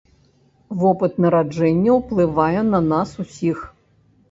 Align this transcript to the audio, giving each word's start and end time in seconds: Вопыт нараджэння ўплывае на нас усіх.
Вопыт 0.83 1.19
нараджэння 1.25 1.91
ўплывае 1.99 2.59
на 2.73 2.83
нас 2.91 3.09
усіх. 3.27 3.57